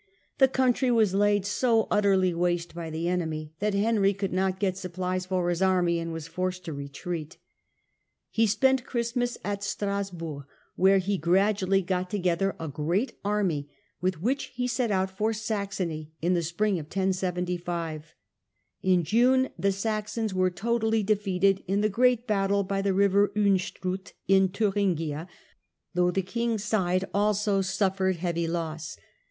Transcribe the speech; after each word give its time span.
The 0.39 0.47
country 0.47 0.89
was 0.89 1.13
laid 1.13 1.45
so 1.45 1.87
utterly 1.91 2.33
waste 2.33 2.73
by 2.73 2.89
the 2.89 3.07
enemy 3.07 3.53
that 3.59 3.75
Henry 3.75 4.15
could 4.15 4.33
not 4.33 4.59
get 4.59 4.75
supplies 4.75 5.27
for 5.27 5.47
his 5.47 5.61
army, 5.61 5.99
and 5.99 6.11
was 6.11 6.27
forced 6.27 6.65
to 6.65 6.73
retreat. 6.73 7.37
He 8.31 8.47
spent 8.47 8.83
Christmas 8.83 9.37
at 9.43 9.63
Strasburg, 9.63 10.45
where 10.75 10.97
he 10.97 11.19
gradu 11.19 11.67
ally 11.67 11.79
got 11.81 12.09
together 12.09 12.55
a 12.57 12.71
large 12.75 13.13
army, 13.23 13.69
with 14.01 14.23
which 14.23 14.45
he 14.45 14.67
set 14.67 14.89
out 14.89 15.15
for 15.15 15.33
Saxony, 15.33 16.11
in 16.19 16.33
the 16.33 16.41
spring 16.41 16.79
of 16.79 16.87
1075. 16.87 18.15
In 18.81 19.03
June 19.03 19.49
the 19.59 19.71
Saxons 19.71 20.33
were 20.33 20.49
totally 20.49 21.03
defeated 21.03 21.63
in 21.67 21.83
a 21.83 21.89
great 21.89 22.25
battle 22.25 22.63
by 22.63 22.81
the 22.81 22.95
river 22.95 23.31
Unstrut 23.35 24.13
in 24.27 24.49
Thuringia, 24.49 25.27
though 25.93 26.09
the 26.09 26.23
king's 26.23 26.63
side 26.63 27.05
also 27.13 27.61
suffered 27.61 28.15
heavy 28.15 28.47
loss. 28.47 28.97